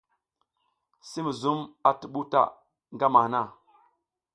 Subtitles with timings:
[1.09, 2.41] Si muzum a tuɓuw ta
[2.93, 3.35] ngama han.